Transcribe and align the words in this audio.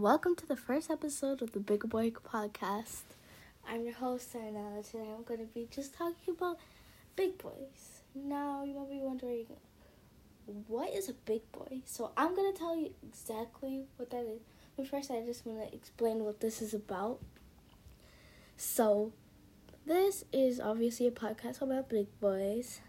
welcome 0.00 0.34
to 0.34 0.46
the 0.46 0.56
first 0.56 0.90
episode 0.90 1.42
of 1.42 1.52
the 1.52 1.60
Big 1.60 1.86
Boy 1.86 2.10
Podcast. 2.10 3.02
I'm 3.68 3.84
your 3.84 3.92
host, 3.92 4.32
Sarah. 4.32 4.82
Today 4.82 5.04
I'm 5.14 5.24
going 5.24 5.40
to 5.40 5.52
be 5.52 5.68
just 5.70 5.92
talking 5.92 6.34
about 6.38 6.56
big 7.16 7.36
boys. 7.36 8.00
Now, 8.14 8.64
you 8.64 8.72
might 8.72 8.88
be 8.88 8.98
wondering, 8.98 9.44
what 10.68 10.88
is 10.94 11.10
a 11.10 11.12
big 11.12 11.42
boy? 11.52 11.82
So, 11.84 12.12
I'm 12.16 12.34
going 12.34 12.50
to 12.50 12.58
tell 12.58 12.74
you 12.74 12.94
exactly 13.06 13.84
what 13.98 14.08
that 14.08 14.24
is. 14.24 14.40
But 14.74 14.86
first, 14.86 15.10
I 15.10 15.20
just 15.20 15.44
want 15.44 15.68
to 15.68 15.76
explain 15.76 16.24
what 16.24 16.40
this 16.40 16.62
is 16.62 16.72
about. 16.72 17.20
So, 18.56 19.12
this 19.84 20.24
is 20.32 20.60
obviously 20.60 21.08
a 21.08 21.10
podcast 21.10 21.60
about 21.60 21.90
big 21.90 22.06
boys, 22.20 22.80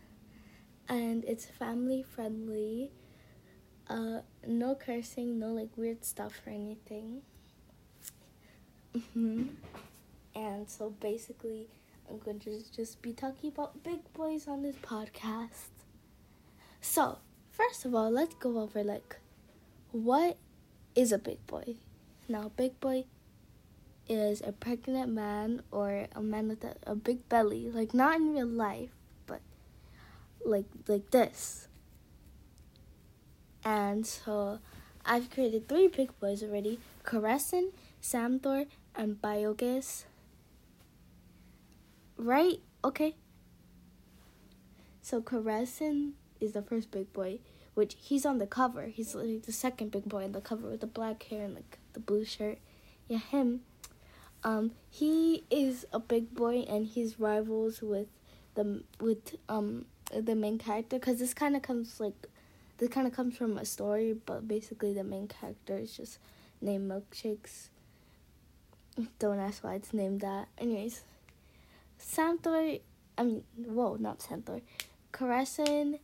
and 0.87 1.25
it's 1.25 1.43
family 1.43 2.03
friendly 2.03 2.91
uh, 3.91 4.21
no 4.47 4.73
cursing, 4.75 5.37
no 5.37 5.47
like 5.47 5.69
weird 5.75 6.05
stuff 6.05 6.41
or 6.47 6.51
anything. 6.51 7.21
hmm 9.13 9.47
And 10.33 10.69
so 10.69 10.91
basically, 10.91 11.67
I'm 12.09 12.19
going 12.19 12.39
to 12.41 12.61
just 12.73 13.01
be 13.01 13.11
talking 13.13 13.49
about 13.49 13.83
big 13.83 13.99
boys 14.13 14.47
on 14.47 14.63
this 14.63 14.77
podcast. 14.77 15.69
So, 16.79 17.19
first 17.51 17.85
of 17.85 17.93
all, 17.93 18.09
let's 18.09 18.35
go 18.35 18.59
over 18.59 18.83
like 18.83 19.17
what 19.91 20.37
is 20.95 21.11
a 21.11 21.17
big 21.17 21.45
boy? 21.45 21.75
Now, 22.29 22.51
big 22.55 22.79
boy 22.79 23.03
is 24.07 24.41
a 24.41 24.53
pregnant 24.53 25.11
man 25.11 25.63
or 25.69 26.07
a 26.15 26.21
man 26.21 26.47
with 26.47 26.63
a, 26.63 26.75
a 26.87 26.95
big 26.95 27.27
belly, 27.27 27.69
like 27.69 27.93
not 27.93 28.15
in 28.15 28.33
real 28.33 28.47
life, 28.47 28.91
but 29.25 29.41
like 30.45 30.65
like 30.87 31.11
this 31.11 31.67
and 33.63 34.05
so 34.05 34.59
I've 35.05 35.29
created 35.29 35.67
three 35.67 35.87
big 35.87 36.17
boys 36.19 36.43
already 36.43 36.79
Karesin, 37.03 37.71
Samthor, 38.01 38.67
and 38.95 39.21
Biogas. 39.21 40.05
Right? 42.17 42.59
Okay. 42.83 43.15
So 45.01 45.21
Karesin 45.21 46.11
is 46.39 46.53
the 46.53 46.61
first 46.61 46.91
big 46.91 47.11
boy, 47.13 47.39
which 47.73 47.95
he's 47.99 48.25
on 48.25 48.37
the 48.37 48.47
cover. 48.47 48.85
He's 48.85 49.15
like 49.15 49.43
the 49.43 49.51
second 49.51 49.91
big 49.91 50.05
boy 50.05 50.23
on 50.23 50.31
the 50.31 50.41
cover 50.41 50.69
with 50.69 50.81
the 50.81 50.87
black 50.87 51.23
hair 51.23 51.45
and 51.45 51.55
like 51.55 51.79
the 51.93 51.99
blue 51.99 52.25
shirt. 52.25 52.59
Yeah, 53.07 53.17
him. 53.17 53.61
Um, 54.43 54.71
he 54.89 55.43
is 55.51 55.85
a 55.91 55.99
big 55.99 56.33
boy 56.33 56.65
and 56.67 56.87
he's 56.87 57.19
rivals 57.19 57.81
with 57.81 58.07
the 58.55 58.83
with 58.99 59.35
um 59.47 59.85
the 60.13 60.35
main 60.35 60.57
character 60.57 60.97
because 60.99 61.19
this 61.19 61.33
kind 61.33 61.55
of 61.55 61.61
comes 61.61 61.99
like 61.99 62.27
this 62.81 62.89
kind 62.89 63.05
of 63.05 63.13
comes 63.13 63.37
from 63.37 63.59
a 63.59 63.63
story, 63.63 64.15
but 64.25 64.47
basically 64.47 64.91
the 64.91 65.03
main 65.03 65.27
character 65.27 65.77
is 65.77 65.95
just 65.95 66.17
named 66.61 66.89
Milkshakes. 66.89 67.67
Don't 69.19 69.37
ask 69.37 69.63
why 69.63 69.75
it's 69.75 69.93
named 69.93 70.21
that. 70.21 70.47
Anyways, 70.57 71.03
Samthor, 71.99 72.81
I 73.19 73.23
mean, 73.23 73.43
whoa, 73.55 73.97
not 73.99 74.17
Samthor, 74.17 74.63
Karesin, 75.13 75.99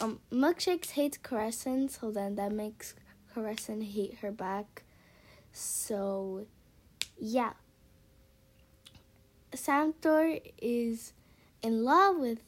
um, 0.00 0.18
Milkshakes 0.32 0.90
hates 0.90 1.16
Karesin, 1.16 1.88
so 1.88 2.10
then 2.10 2.34
that 2.34 2.50
makes 2.50 2.96
Karesin 3.32 3.84
hate 3.84 4.16
her 4.16 4.32
back. 4.32 4.82
So, 5.52 6.46
yeah. 7.20 7.52
Samthor 9.52 10.42
is 10.60 11.12
in 11.62 11.84
love 11.84 12.16
with 12.16 12.40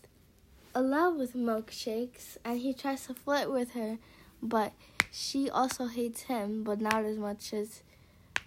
love 0.74 1.16
with 1.16 1.34
milkshakes 1.34 2.36
and 2.44 2.58
he 2.58 2.72
tries 2.72 3.06
to 3.06 3.14
flirt 3.14 3.50
with 3.50 3.72
her, 3.72 3.98
but 4.42 4.72
she 5.10 5.48
also 5.50 5.86
hates 5.86 6.22
him, 6.22 6.62
but 6.62 6.80
not 6.80 7.04
as 7.04 7.16
much 7.16 7.52
as 7.52 7.82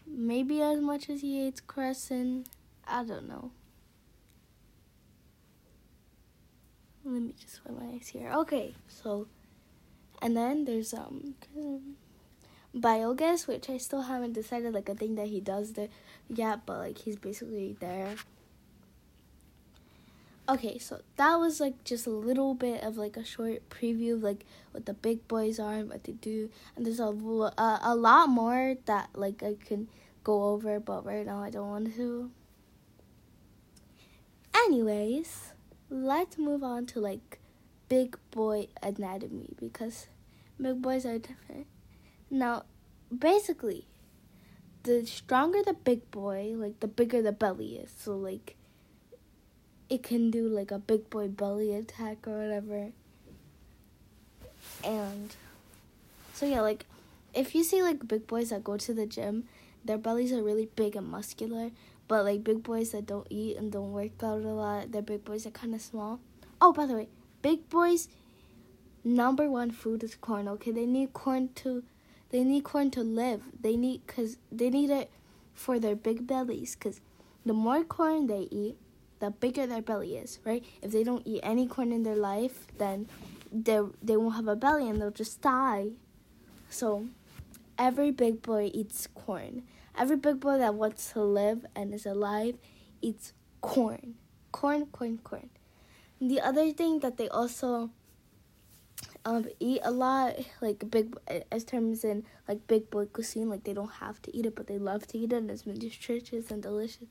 maybe 0.07 0.61
as 0.61 0.79
much 0.79 1.09
as 1.09 1.21
he 1.21 1.43
hates 1.43 1.61
Karesin. 1.61 2.45
I 2.87 3.03
don't 3.03 3.27
know. 3.27 3.51
Let 7.03 7.21
me 7.21 7.33
just 7.39 7.61
wipe 7.65 7.79
my 7.79 7.95
eyes 7.95 8.07
here. 8.07 8.31
Okay, 8.31 8.75
so 8.87 9.27
and 10.21 10.37
then 10.37 10.65
there's 10.65 10.93
um 10.93 11.33
biogas, 12.75 13.47
which 13.47 13.69
I 13.69 13.77
still 13.77 14.03
haven't 14.03 14.33
decided 14.33 14.73
like 14.73 14.87
a 14.87 14.95
thing 14.95 15.15
that 15.15 15.27
he 15.27 15.41
does 15.41 15.73
there 15.73 15.89
yet, 16.29 16.65
but 16.65 16.77
like 16.77 16.97
he's 16.99 17.17
basically 17.17 17.75
there 17.79 18.15
okay 20.51 20.77
so 20.77 20.99
that 21.15 21.35
was 21.37 21.61
like 21.61 21.81
just 21.85 22.05
a 22.05 22.09
little 22.09 22.53
bit 22.53 22.83
of 22.83 22.97
like 22.97 23.15
a 23.15 23.23
short 23.23 23.69
preview 23.69 24.13
of 24.13 24.23
like 24.23 24.45
what 24.71 24.85
the 24.85 24.93
big 24.93 25.25
boys 25.27 25.59
are 25.59 25.75
and 25.75 25.89
what 25.89 26.03
they 26.03 26.11
do. 26.11 26.49
And 26.75 26.85
there's 26.85 26.99
a, 26.99 27.05
a, 27.05 27.79
a 27.83 27.95
lot 27.95 28.27
more 28.27 28.75
that 28.85 29.09
like 29.13 29.41
i 29.43 29.55
can 29.65 29.87
go 30.23 30.43
over 30.43 30.79
but 30.79 31.05
right 31.05 31.25
now 31.25 31.41
i 31.41 31.49
don't 31.49 31.69
want 31.69 31.95
to. 31.95 32.31
Anyways 34.53 35.53
let's 35.89 36.37
move 36.37 36.63
on 36.63 36.85
to 36.87 36.99
like 36.99 37.39
big 37.87 38.17
boy 38.31 38.67
anatomy 38.83 39.53
because 39.59 40.07
big 40.59 40.81
boys 40.81 41.05
are 41.05 41.17
different. 41.17 41.67
Now 42.29 42.63
basically 43.15 43.87
the 44.83 45.05
stronger 45.05 45.61
the 45.63 45.73
big 45.73 46.09
boy 46.11 46.53
like 46.55 46.81
the 46.81 46.87
bigger 46.87 47.21
the 47.21 47.31
belly 47.31 47.77
is. 47.77 47.93
So 47.97 48.17
like 48.17 48.55
it 49.91 50.03
can 50.03 50.31
do 50.31 50.47
like 50.47 50.71
a 50.71 50.79
big 50.79 51.09
boy 51.09 51.27
belly 51.27 51.75
attack 51.75 52.25
or 52.25 52.39
whatever. 52.39 52.91
And 54.85 55.35
so 56.33 56.45
yeah, 56.45 56.61
like 56.61 56.85
if 57.33 57.53
you 57.53 57.61
see 57.65 57.83
like 57.83 58.07
big 58.07 58.25
boys 58.25 58.51
that 58.51 58.63
go 58.63 58.77
to 58.77 58.93
the 58.93 59.05
gym, 59.05 59.49
their 59.83 59.97
bellies 59.97 60.31
are 60.31 60.41
really 60.41 60.69
big 60.77 60.95
and 60.95 61.07
muscular. 61.07 61.71
But 62.07 62.23
like 62.23 62.41
big 62.41 62.63
boys 62.63 62.91
that 62.91 63.05
don't 63.05 63.27
eat 63.29 63.57
and 63.57 63.69
don't 63.69 63.91
work 63.91 64.23
out 64.23 64.43
a 64.43 64.47
lot, 64.47 64.93
their 64.93 65.01
big 65.01 65.25
boys 65.25 65.45
are 65.45 65.51
kind 65.51 65.75
of 65.75 65.81
small. 65.81 66.21
Oh, 66.61 66.71
by 66.71 66.85
the 66.85 66.93
way, 66.93 67.07
big 67.41 67.69
boys 67.69 68.07
number 69.03 69.49
one 69.49 69.71
food 69.71 70.05
is 70.05 70.15
corn. 70.15 70.47
Okay, 70.47 70.71
they 70.71 70.85
need 70.85 71.11
corn 71.11 71.49
to 71.55 71.83
they 72.29 72.45
need 72.45 72.63
corn 72.63 72.91
to 72.91 73.01
live. 73.01 73.41
They 73.59 73.75
need 73.75 74.07
cuz 74.07 74.37
they 74.49 74.69
need 74.69 74.89
it 74.89 75.11
for 75.53 75.79
their 75.79 75.97
big 75.97 76.27
bellies 76.27 76.77
cuz 76.77 77.01
the 77.45 77.51
more 77.51 77.83
corn 77.83 78.27
they 78.27 78.47
eat, 78.51 78.77
the 79.21 79.29
bigger 79.29 79.65
their 79.65 79.81
belly 79.81 80.17
is, 80.17 80.39
right? 80.43 80.65
If 80.81 80.91
they 80.91 81.03
don't 81.03 81.25
eat 81.25 81.39
any 81.43 81.67
corn 81.67 81.93
in 81.93 82.03
their 82.03 82.17
life, 82.17 82.67
then 82.77 83.07
they 83.51 83.79
they 84.01 84.17
won't 84.17 84.35
have 84.35 84.47
a 84.47 84.55
belly 84.55 84.89
and 84.89 84.99
they'll 84.99 85.11
just 85.11 85.41
die. 85.41 85.91
So, 86.69 87.07
every 87.77 88.11
big 88.11 88.41
boy 88.41 88.71
eats 88.73 89.07
corn. 89.13 89.63
Every 89.97 90.17
big 90.17 90.39
boy 90.39 90.57
that 90.57 90.73
wants 90.73 91.11
to 91.13 91.21
live 91.21 91.65
and 91.75 91.93
is 91.93 92.05
alive 92.05 92.55
eats 93.01 93.33
corn. 93.61 94.15
Corn, 94.51 94.87
corn, 94.87 95.19
corn. 95.23 95.49
The 96.19 96.41
other 96.41 96.71
thing 96.71 96.99
that 96.99 97.17
they 97.17 97.29
also 97.29 97.91
um, 99.23 99.47
eat 99.59 99.81
a 99.83 99.91
lot, 99.91 100.35
like 100.61 100.89
big 100.89 101.15
as 101.51 101.63
terms 101.63 102.03
in 102.03 102.25
like 102.47 102.65
big 102.67 102.89
boy 102.89 103.05
cuisine, 103.05 103.49
like 103.49 103.65
they 103.65 103.73
don't 103.73 103.99
have 104.01 104.21
to 104.23 104.35
eat 104.35 104.45
it, 104.45 104.55
but 104.55 104.67
they 104.67 104.77
love 104.77 105.05
to 105.07 105.17
eat 105.17 105.31
it, 105.31 105.37
and 105.37 105.51
it's 105.51 105.65
nutritious 105.65 106.49
and 106.49 106.63
delicious. 106.63 107.07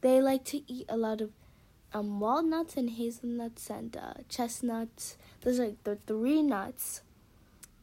They 0.00 0.20
like 0.20 0.44
to 0.46 0.60
eat 0.70 0.86
a 0.88 0.96
lot 0.96 1.20
of 1.20 1.30
um, 1.92 2.20
walnuts 2.20 2.76
and 2.76 2.90
hazelnuts 2.90 3.70
and 3.70 3.96
uh, 3.96 4.14
chestnuts. 4.28 5.16
Those 5.40 5.58
are 5.60 5.66
like 5.66 5.84
the 5.84 5.98
three 6.06 6.42
nuts. 6.42 7.02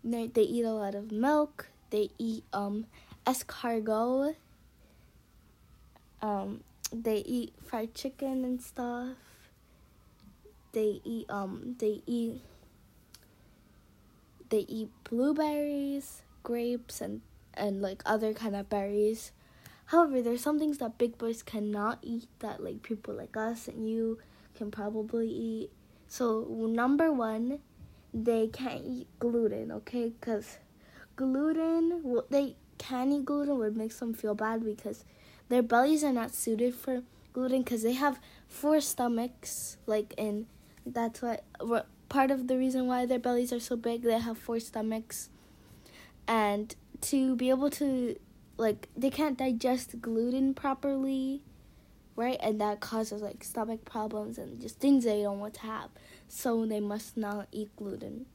They, 0.03 0.28
they 0.28 0.44
eat 0.44 0.66
a 0.66 0.74
lot 0.74 0.96
of 0.96 1.12
milk. 1.12 1.68
They 1.90 2.09
eat 2.18 2.44
um, 2.53 2.85
escargot. 3.25 4.35
Um, 6.22 6.63
they 6.94 7.18
eat 7.18 7.53
fried 7.66 7.94
chicken 7.96 8.45
and 8.45 8.62
stuff. 8.62 9.18
They 10.74 11.01
eat 11.03 11.30
um 11.30 11.75
they 11.80 12.01
eat 12.07 12.41
they 14.50 14.66
eat 14.68 14.90
blueberries, 15.03 16.22
grapes 16.44 17.01
and 17.01 17.22
and 17.53 17.81
like 17.81 18.01
other 18.06 18.34
kind 18.34 18.56
of 18.56 18.69
berries. 18.69 19.31
However, 19.85 20.21
there's 20.21 20.41
some 20.41 20.59
things 20.59 20.77
that 20.80 20.97
big 20.97 21.18
boys 21.18 21.44
cannot 21.44 22.00
eat 22.01 22.27
that 22.39 22.63
like 22.63 22.81
people 22.83 23.13
like 23.13 23.35
us 23.38 23.68
and 23.68 23.89
you 23.89 24.19
can 24.56 24.71
probably 24.71 25.27
eat. 25.27 25.71
So 26.07 26.45
number 26.50 27.12
one, 27.12 27.59
they 28.13 28.47
can't 28.47 28.83
eat 28.85 29.07
gluten, 29.19 29.71
okay? 29.71 30.09
Because 30.09 30.57
gluten, 31.15 32.01
well, 32.03 32.25
they 32.30 32.56
can 32.77 33.12
eat 33.12 33.25
gluten 33.25 33.57
would 33.57 33.77
make 33.77 33.94
them 33.97 34.13
feel 34.13 34.35
bad 34.35 34.63
because 34.63 35.06
their 35.50 35.62
bellies 35.63 36.03
are 36.03 36.13
not 36.13 36.33
suited 36.33 36.74
for 36.74 37.03
gluten 37.33 37.63
because 37.63 37.83
they 37.83 37.94
have 37.94 38.19
four 38.47 38.80
stomachs, 38.80 39.77
like 39.85 40.13
and 40.18 40.45
that's 40.85 41.21
what 41.21 41.44
part 42.09 42.30
of 42.30 42.47
the 42.47 42.57
reason 42.57 42.88
why 42.88 43.06
their 43.06 43.19
bellies 43.19 43.51
are 43.51 43.59
so 43.59 43.75
big. 43.75 44.03
They 44.03 44.19
have 44.19 44.38
four 44.38 44.59
stomachs, 44.59 45.30
and 46.27 46.75
to 47.01 47.35
be 47.35 47.50
able 47.50 47.69
to 47.71 48.15
like 48.57 48.89
they 48.95 49.09
can't 49.09 49.38
digest 49.38 50.01
gluten 50.01 50.53
properly, 50.53 51.41
right? 52.15 52.38
And 52.41 52.59
that 52.61 52.79
causes 52.79 53.21
like 53.21 53.44
stomach 53.44 53.85
problems 53.85 54.38
and 54.38 54.61
just 54.61 54.79
things 54.79 55.03
they 55.03 55.23
don't 55.23 55.39
want 55.39 55.55
to 55.55 55.61
have. 55.61 55.89
So 56.27 56.65
they 56.65 56.79
must 56.79 57.17
not 57.17 57.47
eat 57.51 57.75
gluten. 57.75 58.25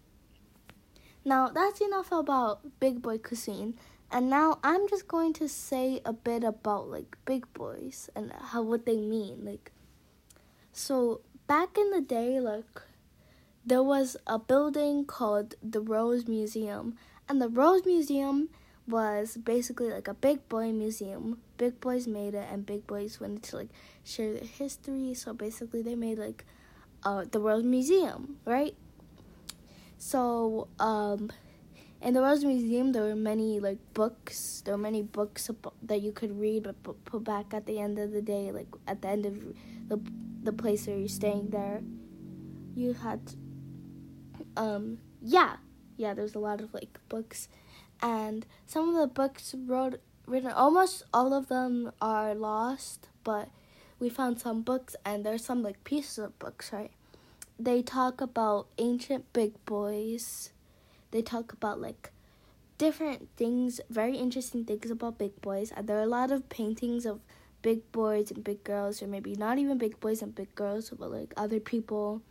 Now 1.25 1.49
that's 1.49 1.81
enough 1.81 2.11
about 2.13 2.81
big 2.81 3.03
boy 3.03 3.19
cuisine. 3.19 3.75
And 4.11 4.31
now 4.31 4.59
I'm 4.65 4.89
just 4.89 5.07
going 5.07 5.35
to 5.35 5.49
say 5.49 6.01
a 6.05 6.13
bit 6.13 6.43
about 6.43 6.89
like 6.89 7.17
big 7.27 7.53
boys 7.53 8.09
and 8.17 8.33
how 8.33 8.63
what 8.63 8.87
they 8.87 8.97
mean. 8.97 9.45
Like 9.45 9.73
so 10.73 11.21
back 11.47 11.77
in 11.77 11.91
the 11.91 12.01
day 12.01 12.41
like 12.41 12.83
there 13.65 13.83
was 13.83 14.17
a 14.27 14.39
building 14.39 15.05
called 15.05 15.55
the 15.63 15.81
Rose 15.81 16.27
Museum 16.27 16.97
and 17.29 17.41
the 17.41 17.49
Rose 17.49 17.85
Museum 17.85 18.49
was 18.89 19.37
basically 19.37 19.91
like 19.91 20.09
a 20.09 20.15
big 20.15 20.49
boy 20.49 20.73
museum. 20.73 21.39
Big 21.57 21.81
boys 21.81 22.07
made 22.07 22.35
it 22.35 22.47
and 22.51 22.65
big 22.65 22.87
boys 22.87 23.21
wanted 23.21 23.43
to 23.45 23.57
like 23.57 23.69
share 24.05 24.33
their 24.33 24.45
history, 24.45 25.15
so 25.15 25.33
basically 25.33 25.83
they 25.83 25.95
made 25.95 26.19
like 26.19 26.45
uh 27.05 27.25
the 27.31 27.41
World 27.41 27.65
Museum, 27.65 28.37
right? 28.45 28.75
So 29.99 30.69
um 30.79 31.31
in 32.01 32.15
the 32.15 32.23
Rose 32.23 32.45
Museum, 32.45 32.93
there 32.93 33.03
were 33.03 33.17
many 33.17 33.59
like 33.59 33.79
books. 33.93 34.63
There 34.65 34.75
were 34.75 34.79
many 34.83 35.03
books 35.03 35.51
that 35.83 36.01
you 36.01 36.13
could 36.13 36.39
read, 36.39 36.63
but 36.63 37.05
put 37.05 37.25
back 37.25 37.53
at 37.53 37.67
the 37.67 37.81
end 37.81 37.99
of 37.99 38.13
the 38.13 38.23
day, 38.23 38.53
like 38.53 38.69
at 38.87 39.03
the 39.03 39.09
end 39.09 39.27
of 39.27 39.35
the 39.89 40.01
the 40.43 40.53
place 40.53 40.87
where 40.87 40.97
you're 40.97 41.09
staying 41.09 41.51
there, 41.51 41.83
you 42.75 42.93
had, 42.93 43.21
um, 44.57 44.99
yeah, 45.21 45.57
yeah. 45.97 46.15
There's 46.15 46.37
a 46.37 46.39
lot 46.39 46.61
of 46.61 46.73
like 46.73 46.99
books, 47.09 47.49
and 48.03 48.47
some 48.67 48.89
of 48.89 48.95
the 48.95 49.07
books 49.07 49.55
wrote 49.67 50.01
written. 50.27 50.51
Almost 50.51 51.05
all 51.13 51.33
of 51.33 51.49
them 51.49 51.93
are 52.01 52.35
lost, 52.35 53.09
but 53.25 53.49
we 53.99 54.09
found 54.09 54.41
some 54.41 54.63
books, 54.63 54.97
and 55.05 55.25
there's 55.25 55.45
some 55.45 55.63
like 55.63 55.83
pieces 55.85 56.19
of 56.19 56.39
books, 56.39 56.73
right? 56.73 56.91
They 57.59 57.83
talk 57.83 58.21
about 58.21 58.69
ancient 58.79 59.33
big 59.33 59.53
boys 59.65 60.53
they 61.11 61.23
talk 61.23 61.53
about 61.53 61.81
like 61.81 62.11
different 62.77 63.29
things, 63.37 63.81
very 63.91 64.17
interesting 64.17 64.65
things 64.65 64.91
about 64.91 65.19
big 65.19 65.41
boys. 65.41 65.73
And 65.75 65.87
there 65.87 65.99
are 65.99 66.03
a 66.03 66.07
lot 66.07 66.31
of 66.31 66.49
paintings 66.49 67.07
of 67.07 67.21
big 67.63 67.91
boys 67.93 68.31
and 68.31 68.45
big 68.45 68.63
girls, 68.65 69.03
or 69.03 69.07
maybe 69.07 69.35
not 69.35 69.59
even 69.59 69.79
big 69.79 69.99
boys 70.01 70.23
and 70.23 70.35
big 70.35 70.55
girls, 70.55 70.91
but 70.91 71.11
like 71.11 71.33
other 71.37 71.61
people. 71.61 72.23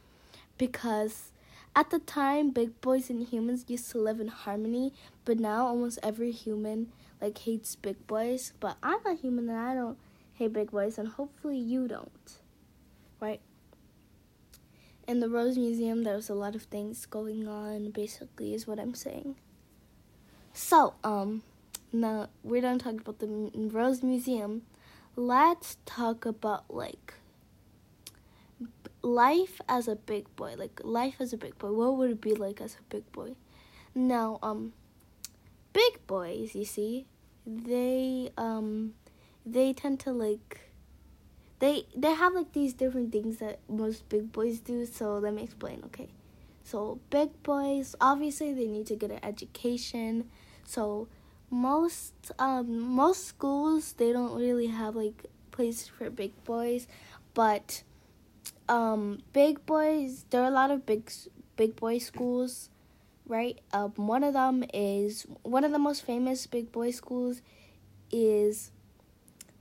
Because 0.58 1.32
at 1.78 1.92
the 1.92 2.00
time, 2.00 2.50
big 2.50 2.82
boys 2.82 3.10
and 3.10 3.28
humans 3.28 3.66
used 3.68 3.92
to 3.92 4.00
live 4.00 4.20
in 4.20 4.28
harmony, 4.28 4.94
but 5.24 5.40
now 5.40 5.68
almost 5.68 6.00
every 6.02 6.32
human 6.32 6.92
like 7.22 7.38
hates 7.38 7.76
big 7.76 8.06
boys. 8.08 8.52
But 8.60 8.78
I'm 8.82 9.06
a 9.06 9.16
human 9.16 9.48
and 9.48 9.58
I 9.60 9.76
don't 9.76 9.98
hate 10.34 10.54
big 10.54 10.72
boys, 10.72 10.98
and 10.98 11.08
hopefully 11.08 11.58
you 11.58 11.88
don't, 11.88 12.40
right? 13.20 13.42
in 15.08 15.22
the 15.22 15.30
Rose 15.30 15.58
Museum, 15.58 16.04
there 16.04 16.16
was 16.16 16.30
a 16.30 16.34
lot 16.34 16.54
of 16.54 16.64
things 16.64 17.06
going 17.06 17.48
on, 17.48 17.92
basically, 17.92 18.54
is 18.54 18.68
what 18.68 18.78
I'm 18.78 18.94
saying. 18.94 19.36
So, 20.54 20.96
um, 21.04 21.44
now 21.94 22.28
we're 22.44 22.62
done 22.62 22.78
talking 22.78 23.00
about 23.00 23.20
the 23.20 23.50
Rose 23.56 24.04
Museum. 24.04 24.64
Let's 25.16 25.78
talk 25.86 26.26
about, 26.26 26.66
like, 26.70 27.14
life 29.08 29.62
as 29.68 29.88
a 29.88 29.96
big 29.96 30.34
boy. 30.36 30.56
Like, 30.58 30.82
life 30.84 31.16
as 31.20 31.34
a 31.34 31.38
big 31.38 31.58
boy. 31.58 31.72
What 31.72 31.98
would 31.98 32.12
it 32.12 32.22
be 32.22 32.34
like 32.34 32.62
as 32.62 32.76
a 32.76 32.84
big 32.90 33.12
boy? 33.12 33.36
Now, 33.96 34.40
um, 34.44 34.74
big 35.74 36.06
boys, 36.06 36.56
you 36.56 36.66
see, 36.66 37.08
they, 37.46 38.32
um, 38.38 38.94
they 39.46 39.74
tend 39.74 40.00
to, 40.02 40.12
like, 40.12 40.68
they 41.60 41.86
they 41.96 42.14
have 42.14 42.34
like 42.34 42.54
these 42.54 42.74
different 42.74 43.12
things 43.12 43.38
that 43.38 43.60
most 43.68 44.08
big 44.10 44.32
boys 44.32 44.60
do 44.60 44.86
so 44.86 45.18
let 45.18 45.34
me 45.34 45.44
explain 45.44 45.82
okay 45.86 46.10
so 46.64 47.00
big 47.10 47.42
boys 47.44 47.96
obviously 48.00 48.54
they 48.54 48.68
need 48.68 48.86
to 48.86 48.96
get 48.96 49.12
an 49.12 49.20
education 49.24 50.30
so 50.64 51.08
most 51.50 52.14
um 52.40 52.80
most 52.80 53.26
schools 53.26 53.94
they 53.94 54.12
don't 54.12 54.36
really 54.36 54.68
have 54.68 54.96
like 54.96 55.26
places 55.52 55.88
for 55.88 56.10
big 56.10 56.32
boys 56.44 56.88
but 57.34 57.84
um 58.70 59.22
big 59.34 59.66
boys 59.66 60.26
there 60.30 60.42
are 60.42 60.48
a 60.48 60.52
lot 60.52 60.72
of 60.72 60.86
big 60.86 61.12
big 61.56 61.76
boy 61.76 61.98
schools 61.98 62.70
right 63.28 63.60
um 63.74 63.92
one 63.96 64.24
of 64.24 64.34
them 64.34 64.64
is 64.74 65.26
one 65.44 65.64
of 65.64 65.72
the 65.72 65.80
most 65.80 66.04
famous 66.06 66.46
big 66.48 66.72
boy 66.72 66.92
schools 66.92 67.42
is 68.12 68.72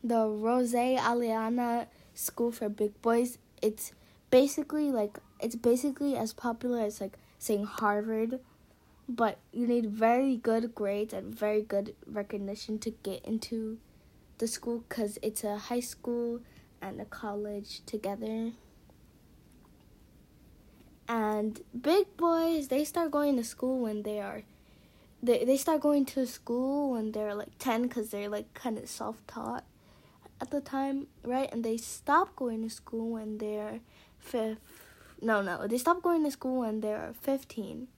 the 0.06 0.28
Rose 0.28 0.72
Aliana 0.72 1.86
School 2.14 2.52
for 2.52 2.68
Big 2.68 3.00
Boys. 3.02 3.38
It's 3.60 3.92
basically 4.30 4.92
like 4.92 5.18
it's 5.40 5.56
basically 5.56 6.16
as 6.16 6.32
popular 6.32 6.80
as 6.80 7.00
like 7.00 7.18
saying 7.38 7.64
Harvard, 7.64 8.40
but 9.08 9.38
you 9.52 9.66
need 9.66 9.86
very 9.86 10.36
good 10.36 10.74
grades 10.74 11.12
and 11.12 11.34
very 11.34 11.62
good 11.62 11.94
recognition 12.06 12.78
to 12.80 12.90
get 13.02 13.24
into 13.24 13.78
the 14.38 14.46
school 14.46 14.84
cuz 14.88 15.18
it's 15.22 15.42
a 15.42 15.58
high 15.58 15.80
school 15.80 16.40
and 16.80 17.00
a 17.00 17.04
college 17.04 17.84
together. 17.86 18.52
And 21.08 21.60
big 21.80 22.16
boys, 22.16 22.68
they 22.68 22.84
start 22.84 23.10
going 23.10 23.36
to 23.36 23.44
school 23.44 23.80
when 23.80 24.02
they 24.02 24.20
are 24.20 24.42
they 25.22 25.44
they 25.44 25.56
start 25.56 25.80
going 25.80 26.04
to 26.04 26.26
school 26.26 26.92
when 26.92 27.12
they're 27.12 27.34
like 27.34 27.58
10 27.58 27.88
cuz 27.88 28.10
they're 28.10 28.28
like 28.28 28.52
kind 28.54 28.76
of 28.78 28.88
self-taught 28.88 29.64
at 30.40 30.50
the 30.50 30.60
time, 30.60 31.06
right? 31.22 31.50
And 31.52 31.64
they 31.64 31.76
stop 31.76 32.36
going 32.36 32.62
to 32.62 32.70
school 32.70 33.10
when 33.10 33.38
they're 33.38 33.80
fifth. 34.18 34.58
No, 35.20 35.40
no, 35.40 35.66
they 35.66 35.78
stop 35.78 36.02
going 36.02 36.24
to 36.24 36.30
school 36.30 36.60
when 36.60 36.80
they're 36.80 37.14
15. 37.20 37.88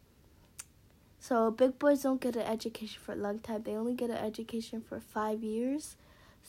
So 1.21 1.51
big 1.51 1.79
boys 1.79 2.03
don't 2.03 2.21
get 2.21 2.37
an 2.37 2.43
education 2.43 3.01
for 3.03 3.13
a 3.13 3.17
long 3.17 3.41
time. 3.41 3.63
They 3.63 3.75
only 3.75 3.95
get 3.95 4.11
an 4.11 4.19
education 4.19 4.81
for 4.81 5.01
five 5.01 5.43
years. 5.43 5.97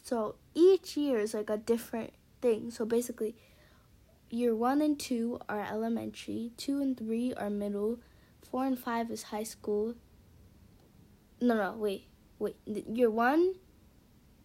So 0.04 0.36
each 0.54 0.96
year 0.96 1.20
is 1.20 1.34
like 1.34 1.50
a 1.50 1.58
different 1.58 2.14
thing. 2.42 2.70
So 2.70 2.86
basically, 2.86 3.36
year 4.30 4.56
one 4.56 4.82
and 4.82 5.00
two 5.00 5.40
are 5.48 5.62
elementary, 5.62 6.52
two 6.58 6.82
and 6.82 6.98
three 6.98 7.34
are 7.34 7.50
middle, 7.50 8.00
four 8.50 8.66
and 8.66 8.78
five 8.78 9.10
is 9.12 9.24
high 9.24 9.44
school. 9.44 9.96
No, 11.42 11.56
no, 11.56 11.76
wait, 11.78 12.08
wait. 12.38 12.56
Year 12.66 13.10
one 13.10 13.56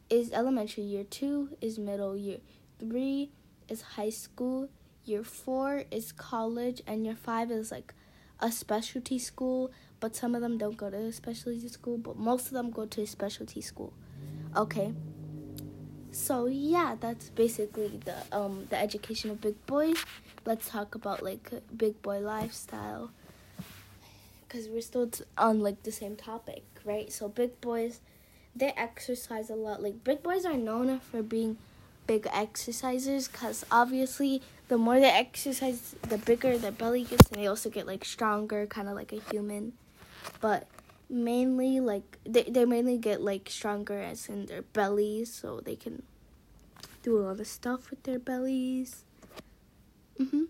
is 0.09 0.33
elementary, 0.33 0.85
year 0.85 1.05
two 1.05 1.51
is 1.61 1.79
middle, 1.79 2.17
year 2.17 2.39
three 2.79 3.31
is 3.69 3.83
high 3.83 4.11
school, 4.11 4.69
year 5.05 5.25
four 5.25 5.85
is 5.91 6.13
college, 6.13 6.83
and 6.87 7.05
year 7.05 7.17
five 7.17 7.51
is 7.51 7.71
like 7.71 7.95
a 8.41 8.51
specialty 8.53 9.19
school. 9.19 9.71
But 10.01 10.15
some 10.15 10.35
of 10.35 10.43
them 10.43 10.59
don't 10.59 10.77
go 10.77 10.91
to 10.91 10.97
a 10.97 11.13
specialty 11.13 11.69
school, 11.69 11.99
but 11.99 12.17
most 12.17 12.47
of 12.47 12.53
them 12.53 12.71
go 12.71 12.87
to 12.87 13.03
a 13.03 13.07
specialty 13.07 13.61
school. 13.61 13.93
Okay. 14.57 14.93
So 16.15 16.47
yeah, 16.47 16.95
that's 16.99 17.31
basically 17.31 18.01
the 18.05 18.15
um 18.31 18.67
the 18.71 18.79
education 18.79 19.31
of 19.31 19.41
big 19.41 19.67
boys. 19.67 19.97
Let's 20.47 20.69
talk 20.69 20.95
about 20.95 21.23
like 21.23 21.51
big 21.77 22.01
boy 22.03 22.21
lifestyle 22.21 23.11
because 24.47 24.69
we're 24.69 24.81
still 24.81 25.09
t- 25.09 25.25
on 25.37 25.61
like 25.61 25.83
the 25.83 25.91
same 25.91 26.15
topic, 26.15 26.63
right? 26.85 27.13
So 27.13 27.29
big 27.29 27.61
boys 27.61 28.01
they 28.55 28.73
exercise 28.77 29.51
a 29.51 29.57
lot. 29.57 29.83
Like 29.83 30.05
big 30.05 30.23
boys 30.23 30.45
are 30.45 30.57
known 30.57 31.01
for 31.01 31.21
being 31.21 31.59
big 32.07 32.25
exercisers 32.25 33.31
because 33.31 33.65
obviously 33.71 34.41
the 34.69 34.79
more 34.79 35.01
they 35.01 35.11
exercise, 35.11 35.97
the 36.03 36.19
bigger 36.19 36.57
their 36.57 36.71
belly 36.71 37.03
gets, 37.03 37.27
and 37.29 37.41
they 37.41 37.49
also 37.49 37.71
get 37.71 37.89
like 37.89 38.05
stronger, 38.05 38.67
kind 38.67 38.89
of 38.89 38.95
like 38.95 39.13
a 39.13 39.21
human. 39.33 39.73
But 40.41 40.69
mainly 41.09 41.81
like 41.81 42.19
they 42.25 42.45
they 42.45 42.65
mainly 42.65 42.99
get 42.99 43.21
like 43.21 43.49
stronger 43.49 44.01
as 44.01 44.29
in 44.29 44.47
their 44.47 44.63
bellies, 44.63 45.33
so 45.33 45.61
they 45.61 45.77
can 45.77 46.03
do 47.03 47.19
a 47.19 47.21
lot 47.21 47.41
of 47.41 47.47
stuff 47.47 47.91
with 47.91 48.03
their 48.05 48.19
bellies. 48.19 49.05
Mhm. 50.19 50.49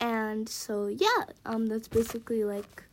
And 0.00 0.48
so 0.48 0.86
yeah, 0.86 1.24
um, 1.44 1.66
that's 1.66 1.88
basically 1.88 2.44
like 2.44 2.84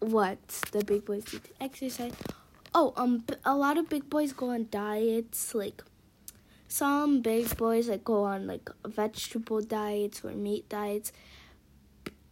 what 0.00 0.38
the 0.72 0.84
big 0.84 1.04
boys 1.04 1.24
do 1.24 1.38
to 1.38 1.50
exercise. 1.60 2.12
Oh, 2.74 2.92
um, 2.96 3.24
a 3.44 3.54
lot 3.56 3.76
of 3.78 3.88
big 3.88 4.08
boys 4.08 4.32
go 4.32 4.50
on 4.50 4.68
diets. 4.70 5.54
Like 5.54 5.82
some 6.68 7.20
big 7.20 7.56
boys 7.56 7.88
like 7.88 8.04
go 8.04 8.24
on 8.24 8.46
like 8.46 8.70
vegetable 8.86 9.60
diets 9.60 10.24
or 10.24 10.30
meat 10.32 10.68
diets, 10.68 11.12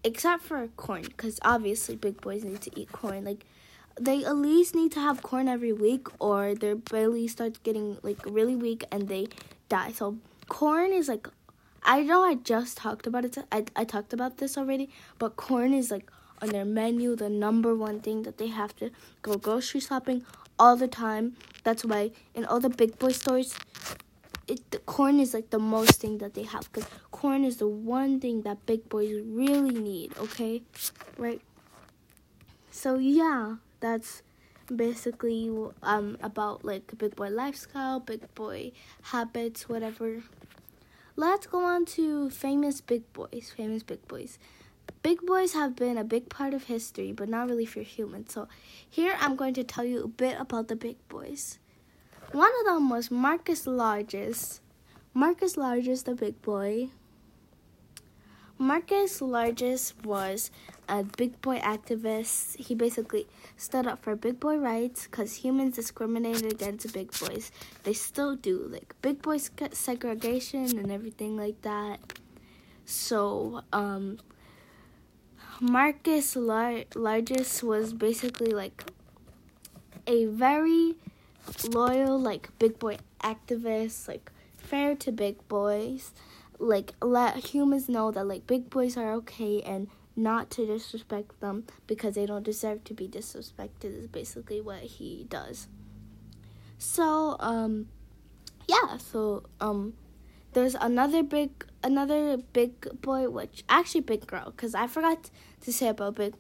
except 0.05 0.43
for 0.43 0.69
corn, 0.77 1.03
because 1.03 1.39
obviously 1.43 1.97
big 1.97 2.21
boys 2.21 2.45
need 2.45 2.61
to 2.63 2.81
eat 2.81 2.93
corn. 2.93 3.25
Like 3.25 3.45
they 4.01 4.25
at 4.25 4.37
least 4.37 4.75
need 4.75 4.93
to 4.93 5.01
have 5.01 5.23
corn 5.23 5.49
every 5.49 5.73
week, 5.73 6.09
or 6.21 6.55
their 6.55 6.77
belly 6.77 7.29
starts 7.29 7.59
getting 7.59 7.99
like 8.03 8.19
really 8.25 8.57
weak 8.57 8.85
and 8.93 9.09
they 9.09 9.29
die. 9.69 9.93
So 9.93 10.19
corn 10.49 10.93
is 10.93 11.09
like 11.09 11.29
I 11.83 12.03
know 12.03 12.23
I 12.23 12.35
just 12.35 12.77
talked 12.77 13.07
about 13.07 13.25
it. 13.25 13.39
I 13.51 13.65
I 13.77 13.85
talked 13.85 14.13
about 14.13 14.39
this 14.39 14.59
already, 14.59 14.91
but 15.19 15.37
corn 15.37 15.73
is 15.73 15.91
like 15.91 16.11
on 16.41 16.51
their 16.51 16.65
menu, 16.65 17.17
the 17.17 17.29
number 17.29 17.75
one 17.75 18.01
thing 18.01 18.23
that 18.23 18.39
they 18.39 18.49
have 18.49 18.75
to 18.77 18.91
go 19.23 19.37
grocery 19.37 19.81
shopping 19.81 20.25
all 20.59 20.77
the 20.77 20.89
time. 20.89 21.37
That's 21.65 21.85
why 21.85 22.13
in 22.35 22.45
all 22.45 22.61
the 22.61 22.69
big 22.69 22.99
boy 22.99 23.13
stores, 23.13 23.55
it 24.49 24.71
the 24.71 24.79
corn 24.79 25.21
is 25.21 25.35
like 25.35 25.51
the 25.51 25.59
most 25.59 26.01
thing 26.01 26.19
that 26.19 26.35
they 26.35 26.43
have 26.43 26.73
because 26.73 26.89
corn 27.11 27.45
is 27.45 27.59
the 27.59 27.69
one 27.69 28.19
thing 28.21 28.43
that 28.43 28.65
big 28.67 28.89
boys 28.89 29.13
really 29.25 29.79
need. 29.79 30.17
Okay, 30.19 30.63
right? 31.17 31.41
So 32.71 32.97
yeah, 32.99 33.57
that's 33.81 34.23
basically 34.75 35.51
um 35.83 36.17
about 36.23 36.65
like 36.65 36.97
big 36.99 37.15
boy 37.17 37.29
lifestyle, 37.29 38.01
big 38.01 38.35
boy 38.35 38.73
habits, 39.03 39.69
whatever. 39.69 40.23
Let's 41.17 41.47
go 41.49 41.65
on 41.65 41.85
to 41.97 42.31
famous 42.31 42.81
big 42.81 43.13
boys. 43.13 43.53
Famous 43.57 43.83
big 43.83 44.07
boys. 44.07 44.39
Big 45.03 45.21
boys 45.27 45.53
have 45.53 45.77
been 45.77 45.99
a 45.99 46.05
big 46.05 46.29
part 46.29 46.55
of 46.55 46.65
history, 46.65 47.13
but 47.13 47.29
not 47.29 47.49
really 47.49 47.67
for 47.67 47.81
humans. 47.83 48.33
So, 48.33 48.49
here 48.89 49.17
I'm 49.21 49.37
going 49.37 49.55
to 49.55 49.65
tell 49.65 49.85
you 49.85 50.05
a 50.05 50.09
bit 50.09 50.41
about 50.41 50.69
the 50.69 50.77
big 50.77 50.97
boys. 51.09 51.59
One 52.33 52.51
of 52.61 52.67
them 52.67 52.91
was 52.91 53.11
Marcus 53.11 53.65
Largus. 53.65 54.61
Marcus 55.15 55.57
Largus, 55.57 56.05
the 56.05 56.15
big 56.15 56.41
boy. 56.43 56.91
Marcus 58.59 59.21
Largus 59.21 59.95
was 60.05 60.51
a 60.89 61.05
big 61.05 61.41
boy 61.41 61.59
activist. 61.61 62.57
He 62.57 62.75
basically 62.75 63.27
stood 63.57 63.87
up 63.87 64.03
for 64.03 64.15
big 64.15 64.39
boy 64.41 64.57
rights 64.57 65.07
because 65.07 65.37
humans 65.37 65.77
discriminated 65.77 66.53
against 66.53 66.93
big 66.93 67.13
boys. 67.19 67.51
They 67.85 67.95
still 67.95 68.37
do, 68.37 68.59
like 68.69 68.95
big 69.01 69.23
boy 69.23 69.39
segregation 69.39 70.77
and 70.79 70.93
everything 70.93 71.37
like 71.37 71.63
that. 71.63 72.01
So, 72.85 73.63
um, 73.73 74.19
Marcus 75.61 76.37
Lar- 76.37 76.85
Largus 76.95 77.63
was 77.63 77.93
basically 77.93 78.51
like 78.51 78.85
a 80.07 80.27
very 80.27 80.97
loyal, 81.73 82.19
like 82.19 82.51
big 82.59 82.79
boy 82.79 82.99
activist, 83.23 84.09
like 84.09 84.31
fair 84.57 84.95
to 84.97 85.13
big 85.13 85.47
boys. 85.49 86.13
Like 86.59 86.93
let 87.01 87.37
humans 87.37 87.89
know 87.89 88.11
that 88.11 88.25
like 88.27 88.47
big 88.47 88.69
boys 88.71 88.97
are 88.97 89.13
okay 89.15 89.63
and 89.63 89.89
not 90.17 90.51
to 90.51 90.67
disrespect 90.67 91.41
them 91.41 91.65
because 91.87 92.17
they 92.17 92.27
don't 92.27 92.43
deserve 92.43 92.83
to 92.85 92.93
be 92.93 93.07
disrespected 93.07 93.97
is 93.97 94.09
basically 94.09 94.61
what 94.61 94.81
he 94.81 95.27
does. 95.29 95.69
So, 96.79 97.37
um 97.39 97.89
yeah, 98.67 98.99
so 98.99 99.45
um 99.61 99.95
there's 100.53 100.75
another 100.75 101.23
big 101.23 101.51
another 101.83 102.37
big 102.37 103.01
boy 103.01 103.31
which 103.31 103.65
actually 103.69 104.01
big 104.01 104.27
girl 104.27 104.53
cuz 104.57 104.75
I 104.75 104.89
forgot 104.89 105.31
to 105.63 105.73
say 105.73 105.89
about 105.89 106.17
big 106.17 106.35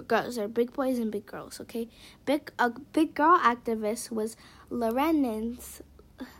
girls 0.00 0.38
are 0.38 0.48
big 0.48 0.72
boys 0.72 0.98
and 0.98 1.12
big 1.12 1.26
girls, 1.26 1.60
okay? 1.60 1.88
Big 2.24 2.50
a 2.58 2.70
big 2.70 3.14
girl 3.14 3.38
activist 3.38 4.10
was 4.10 4.36
Lorenz 4.70 5.82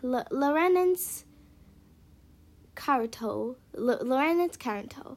L- 0.03 0.27
Lorenz 0.31 1.25
Carito 2.75 3.57
L- 3.77 4.01
Lorenz 4.03 4.57
Carito 4.57 5.17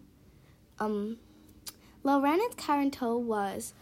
um, 0.80 1.18
Lorenz 2.04 2.56
was 3.02 3.74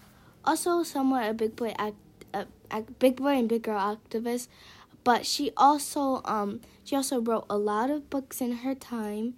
also 0.45 0.83
somewhat 0.83 1.29
a 1.29 1.33
big 1.33 1.55
boy 1.55 1.73
act, 1.77 1.95
a, 2.33 2.45
a 2.71 2.81
big 2.81 3.17
boy 3.17 3.37
and 3.37 3.49
big 3.49 3.63
girl 3.63 3.97
activist, 3.97 4.47
but 5.03 5.25
she 5.25 5.51
also 5.57 6.21
um 6.25 6.61
she 6.83 6.95
also 6.95 7.19
wrote 7.19 7.45
a 7.49 7.57
lot 7.57 7.89
of 7.89 8.09
books 8.09 8.41
in 8.41 8.57
her 8.57 8.75
time, 8.75 9.35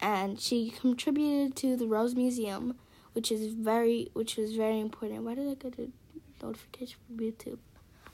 and 0.00 0.40
she 0.40 0.70
contributed 0.70 1.56
to 1.56 1.76
the 1.76 1.86
Rose 1.86 2.14
Museum, 2.14 2.78
which 3.12 3.30
is 3.30 3.54
very 3.54 4.08
which 4.12 4.36
was 4.36 4.54
very 4.54 4.80
important. 4.80 5.22
Why 5.22 5.34
did 5.34 5.48
I 5.48 5.54
get 5.54 5.78
a 5.78 5.88
notification 6.44 6.98
from 7.06 7.18
YouTube? 7.18 7.58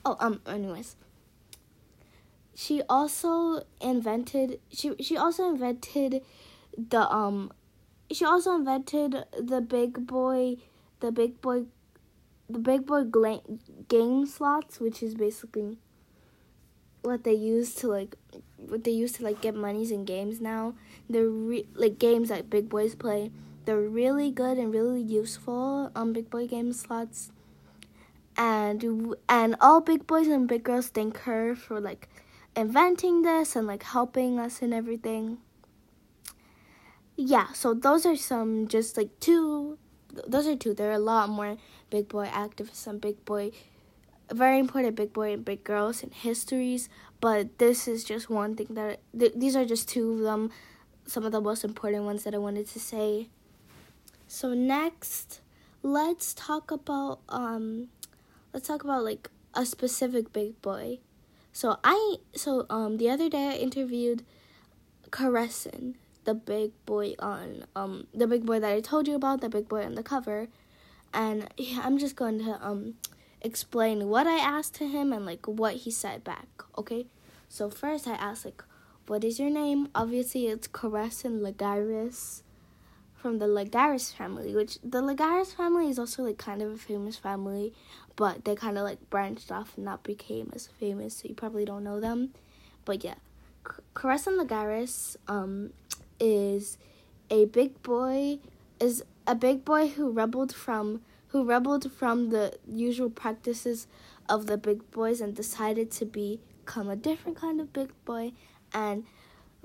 Oh 0.05 0.17
um 0.21 0.41
anyways. 0.47 0.97
She 2.55 2.83
also 2.89 3.63
invented 3.81 4.61
she 4.71 4.95
she 5.01 5.17
also 5.17 5.49
invented 5.49 6.23
the 6.77 7.11
um 7.13 7.53
she 8.11 8.25
also 8.25 8.55
invented 8.55 9.25
the 9.39 9.61
big 9.61 10.07
boy, 10.07 10.57
the 11.01 11.13
big 11.13 11.41
boy, 11.41 11.65
the 12.49 12.59
big 12.59 12.87
boy 12.87 13.05
game 13.89 14.27
slots, 14.27 14.81
which 14.81 15.03
is 15.03 15.15
basically 15.15 15.79
what 17.03 17.25
they 17.25 17.33
use 17.33 17.75
to 17.77 17.89
like 17.89 18.17
what 18.57 18.85
they 18.85 18.91
use 18.91 19.13
to 19.13 19.23
like 19.23 19.41
get 19.41 19.55
monies 19.55 19.91
in 19.91 20.05
games 20.05 20.41
now. 20.41 20.75
They're 21.09 21.29
re- 21.29 21.69
like 21.75 21.99
games 21.99 22.29
that 22.29 22.51
big 22.51 22.69
boys 22.69 22.95
play. 22.95 23.31
They're 23.69 23.77
really 23.77 24.31
good 24.31 24.57
and 24.57 24.73
really 24.73 25.03
useful 25.03 25.93
um 25.95 26.15
big 26.15 26.31
boy 26.31 26.47
game 26.49 26.73
slots. 26.73 27.31
And 28.37 28.81
and 29.29 29.57
all 29.61 29.83
big 29.83 30.07
boys 30.07 30.29
and 30.29 30.49
big 30.49 30.65
girls 30.65 30.89
thank 30.89 31.19
her 31.29 31.55
for 31.55 31.79
like 31.79 32.09
inventing 32.57 33.21
this 33.29 33.55
and 33.55 33.67
like 33.67 33.83
helping 33.83 34.39
us 34.39 34.63
and 34.63 34.73
everything 34.73 35.39
yeah, 37.19 37.53
so 37.53 37.75
those 37.75 38.07
are 38.07 38.15
some 38.15 38.69
just 38.69 38.97
like 38.97 39.11
two. 39.19 39.77
Those 40.27 40.47
are 40.47 40.55
two. 40.55 40.73
There 40.73 40.91
are 40.91 40.95
a 40.95 41.01
lot 41.01 41.29
more 41.29 41.57
big 41.91 42.09
boy 42.09 42.27
activists 42.27 42.87
and 42.87 43.01
big 43.01 43.25
boy, 43.25 43.51
very 44.31 44.61
important 44.61 44.95
big 44.95 45.13
boy 45.13 45.33
and 45.33 45.45
big 45.45 45.65
girls 45.65 46.05
and 46.05 46.15
histories. 46.15 46.89
But 47.21 47.59
this 47.59 47.89
is 47.89 48.05
just 48.05 48.31
one 48.31 48.55
thing 48.55 48.69
that 48.71 49.01
th- 49.19 49.33
these 49.35 49.57
are 49.57 49.65
just 49.65 49.89
two 49.89 50.13
of 50.13 50.19
them. 50.21 50.51
Some 51.07 51.25
of 51.25 51.33
the 51.33 51.41
most 51.41 51.65
important 51.65 52.05
ones 52.05 52.23
that 52.23 52.35
I 52.35 52.39
wanted 52.39 52.69
to 52.69 52.79
say. 52.79 53.29
So 54.31 54.53
next, 54.53 55.41
let's 55.83 56.35
talk 56.35 56.71
about 56.71 57.21
um, 57.31 57.89
let's 58.53 58.69
talk 58.69 58.85
about 58.85 59.03
like 59.03 59.31
a 59.55 59.65
specific 59.65 60.35
big 60.35 60.61
boy. 60.61 60.99
So 61.51 61.79
I 61.83 62.17
so 62.35 62.67
um 62.69 62.99
the 62.99 63.09
other 63.09 63.31
day 63.31 63.49
I 63.49 63.57
interviewed 63.57 64.23
Caressin 65.11 65.95
the 66.25 66.35
big 66.35 66.73
boy 66.85 67.15
on 67.19 67.65
um 67.75 68.07
the 68.13 68.27
big 68.27 68.45
boy 68.45 68.61
that 68.61 68.71
I 68.71 68.81
told 68.81 69.09
you 69.09 69.15
about, 69.15 69.41
the 69.41 69.49
big 69.49 69.67
boy 69.67 69.83
on 69.83 69.95
the 69.95 70.03
cover, 70.03 70.49
and 71.15 71.49
I'm 71.81 71.97
just 71.97 72.15
going 72.15 72.45
to 72.45 72.59
um 72.61 72.97
explain 73.41 74.09
what 74.09 74.27
I 74.27 74.37
asked 74.37 74.75
to 74.75 74.87
him 74.87 75.11
and 75.11 75.25
like 75.25 75.47
what 75.47 75.77
he 75.77 75.91
said 75.91 76.23
back. 76.23 76.49
Okay, 76.77 77.07
so 77.49 77.71
first 77.71 78.07
I 78.07 78.13
asked 78.13 78.45
like, 78.45 78.63
"What 79.07 79.25
is 79.25 79.41
your 79.41 79.49
name?" 79.49 79.89
Obviously, 79.95 80.49
it's 80.49 80.69
Caressin 80.69 81.41
Lagaris 81.41 82.43
from 83.21 83.39
the 83.39 83.47
Lagaris 83.47 84.15
family, 84.15 84.55
which 84.55 84.79
the 84.83 85.03
Lagaris 85.03 85.55
family 85.55 85.89
is 85.89 85.99
also 85.99 86.23
like 86.23 86.39
kind 86.39 86.63
of 86.63 86.73
a 86.73 86.77
famous 86.79 87.17
family, 87.17 87.75
but 88.17 88.45
they 88.45 88.55
kind 88.55 88.79
of 88.79 88.85
like 88.85 89.11
branched 89.11 89.51
off 89.51 89.73
and 89.77 89.85
not 89.85 90.03
became 90.03 90.51
as 90.55 90.69
famous, 90.69 91.17
so 91.17 91.29
you 91.29 91.35
probably 91.35 91.65
don't 91.65 91.85
know 91.85 92.01
them. 92.01 92.33
But 92.85 93.03
yeah, 93.05 93.17
Caressin 93.95 94.41
Lagaris 94.41 95.17
um 95.27 95.71
is 96.21 96.79
a 97.31 97.45
big 97.47 97.83
boy 97.83 98.39
is 98.81 99.05
a 99.27 99.35
big 99.35 99.65
boy 99.65 99.89
who 99.89 100.11
rebelled 100.11 100.55
from 100.55 101.03
who 101.29 101.45
rebelled 101.45 101.91
from 101.93 102.31
the 102.31 102.59
usual 102.67 103.11
practices 103.11 103.87
of 104.29 104.47
the 104.47 104.57
big 104.57 104.91
boys 104.91 105.21
and 105.21 105.35
decided 105.35 105.91
to 105.91 106.05
become 106.05 106.89
a 106.89 106.97
different 106.97 107.37
kind 107.37 107.61
of 107.61 107.73
big 107.73 107.91
boy 108.05 108.33
and 108.73 109.05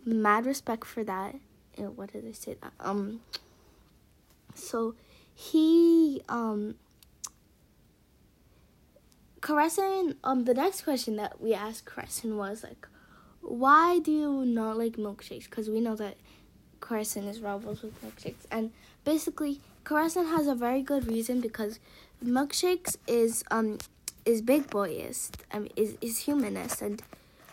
mad 0.05 0.45
respect 0.45 0.85
for 0.85 1.03
that. 1.03 1.35
What 1.77 2.13
did 2.13 2.27
I 2.27 2.31
say? 2.31 2.57
That? 2.61 2.73
Um 2.79 3.21
so 4.55 4.95
he 5.33 6.21
um 6.29 6.75
Caressin 9.41 10.15
um 10.23 10.45
the 10.45 10.53
next 10.53 10.83
question 10.83 11.15
that 11.17 11.41
we 11.41 11.53
asked 11.53 11.85
Caressin 11.85 12.37
was 12.37 12.63
like 12.63 12.87
why 13.43 13.99
do 13.99 14.11
you 14.11 14.45
not 14.45 14.77
like 14.77 14.93
milkshakes? 14.93 15.45
Because 15.45 15.69
we 15.69 15.81
know 15.81 15.95
that 15.97 16.15
Caressin 16.79 17.27
is 17.27 17.41
rivals 17.41 17.81
with 17.81 18.01
milkshakes. 18.03 18.45
And 18.49 18.71
basically, 19.03 19.59
Caressin 19.83 20.29
has 20.29 20.47
a 20.47 20.55
very 20.55 20.81
good 20.81 21.07
reason 21.07 21.41
because 21.41 21.79
milkshakes 22.23 22.95
is 23.07 23.43
um 23.51 23.79
is 24.25 24.41
big 24.41 24.69
boyist. 24.69 25.37
I 25.51 25.59
mean, 25.59 25.71
is 25.75 25.97
is 26.01 26.19
humanist 26.19 26.81
and 26.81 27.01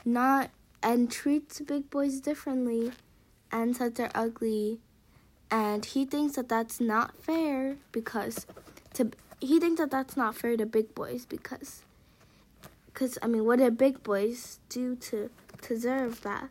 not 0.05 0.50
and 0.83 1.11
treats 1.11 1.61
big 1.61 1.91
boys 1.91 2.21
differently, 2.21 2.93
and 3.52 3.76
says 3.76 3.92
they're 3.92 4.11
ugly. 4.14 4.78
And 5.50 5.85
he 5.85 6.04
thinks 6.04 6.37
that 6.37 6.49
that's 6.49 6.80
not 6.80 7.16
fair 7.16 7.76
because 7.90 8.47
to 8.95 9.11
he 9.40 9.59
thinks 9.59 9.80
that 9.80 9.90
that's 9.90 10.16
not 10.16 10.37
fair 10.37 10.57
to 10.57 10.66
big 10.66 10.95
boys 10.95 11.26
because 11.26 11.83
because 12.87 13.19
I 13.23 13.26
mean, 13.26 13.45
what 13.45 13.59
did 13.59 13.76
big 13.76 14.02
boys 14.02 14.61
do 14.69 14.95
to 14.97 15.30
deserve 15.66 16.23
that? 16.23 16.49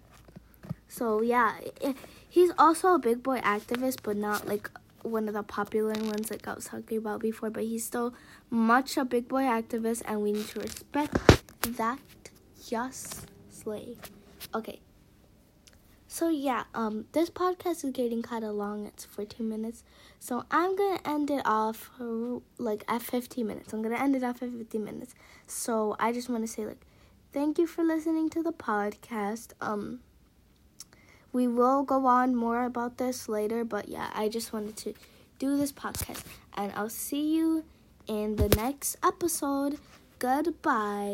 So 0.87 1.21
yeah. 1.21 1.55
It, 1.81 1.95
He's 2.31 2.51
also 2.59 2.93
a 2.93 2.99
big 2.99 3.23
boy 3.23 3.39
activist, 3.39 4.03
but 4.03 4.15
not 4.15 4.47
like 4.47 4.69
one 5.01 5.27
of 5.27 5.33
the 5.33 5.41
popular 5.41 5.93
ones 5.93 6.29
like 6.29 6.47
I 6.47 6.53
was 6.53 6.65
talking 6.65 6.99
about 6.99 7.21
before, 7.21 7.49
but 7.49 7.63
he's 7.63 7.83
still 7.83 8.13
much 8.51 8.97
a 8.97 9.05
big 9.05 9.27
boy 9.27 9.43
activist 9.43 10.03
and 10.05 10.21
we 10.21 10.33
need 10.33 10.47
to 10.49 10.59
respect 10.59 11.17
that. 11.77 11.99
Just 12.67 13.25
slay. 13.49 13.95
Okay. 14.53 14.79
So 16.11 16.27
yeah, 16.27 16.63
um 16.73 17.05
this 17.11 17.29
podcast 17.29 17.85
is 17.85 17.91
getting 17.91 18.23
kind 18.23 18.43
of 18.43 18.55
long. 18.55 18.87
It's 18.87 19.05
14 19.05 19.47
minutes. 19.47 19.83
So 20.19 20.43
I'm 20.49 20.75
to 20.75 21.07
end 21.07 21.29
it 21.29 21.43
off 21.45 21.91
like 22.57 22.83
at 22.87 23.03
15 23.03 23.45
minutes. 23.45 23.71
I'm 23.71 23.83
to 23.83 24.01
end 24.01 24.15
it 24.15 24.23
off 24.23 24.41
at 24.41 24.49
15 24.49 24.83
minutes. 24.83 25.13
So 25.45 25.95
I 25.99 26.11
just 26.11 26.27
want 26.27 26.43
to 26.43 26.47
say 26.51 26.65
like 26.65 26.81
thank 27.31 27.59
you 27.59 27.67
for 27.67 27.83
listening 27.83 28.31
to 28.31 28.41
the 28.41 28.51
podcast. 28.51 29.53
Um 29.61 29.99
we 31.31 31.47
will 31.47 31.83
go 31.83 32.07
on 32.07 32.35
more 32.35 32.65
about 32.65 32.97
this 32.97 33.29
later, 33.29 33.63
but 33.63 33.87
yeah, 33.87 34.09
I 34.15 34.29
just 34.29 34.51
wanted 34.51 34.77
to 34.77 34.95
do 35.37 35.57
this 35.57 35.71
podcast. 35.71 36.23
And 36.57 36.73
I'll 36.75 36.89
see 36.89 37.35
you 37.35 37.65
in 38.07 38.35
the 38.35 38.49
next 38.49 38.97
episode. 39.03 39.77
Goodbye. 40.17 41.07